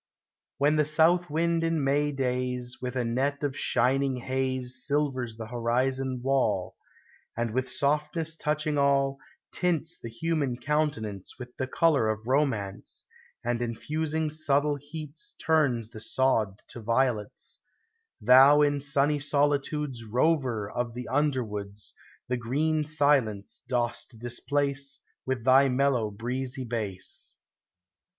When 0.57 0.77
the 0.77 0.85
south 0.85 1.29
wind, 1.29 1.63
in 1.63 1.83
May 1.83 2.11
days, 2.11 2.77
With 2.81 2.95
a 2.95 3.05
net 3.05 3.43
of 3.43 3.55
shining 3.55 4.15
haze 4.17 4.87
ANIMATE 4.89 5.05
NATURE. 5.05 5.11
343 5.13 5.31
Silvers 5.37 5.37
the 5.37 5.55
horizon 5.55 6.21
wall; 6.23 6.75
And, 7.37 7.53
with 7.53 7.69
'softness 7.69 8.35
touching 8.35 8.79
all, 8.79 9.19
Tints 9.53 9.99
the 9.99 10.09
human 10.09 10.55
countenance 10.57 11.37
With 11.37 11.55
the 11.57 11.67
color 11.67 12.09
of 12.09 12.25
romance; 12.25 13.05
And 13.45 13.61
infusing 13.61 14.31
subtle 14.31 14.77
heats 14.77 15.35
Turns 15.39 15.91
the 15.91 15.99
sod 15.99 16.63
to 16.69 16.81
violets,— 16.81 17.61
Thou 18.19 18.63
in 18.63 18.79
sunny 18.79 19.19
solitudes 19.19 20.03
Rover 20.03 20.67
of 20.71 20.95
the 20.95 21.07
underwoods, 21.09 21.93
The 22.27 22.37
green 22.37 22.83
silence 22.83 23.61
dost 23.67 24.17
displace 24.17 24.99
With 25.27 25.43
thy 25.45 25.69
mellow 25.69 26.09
breezy 26.09 26.65
bass. 26.65 27.35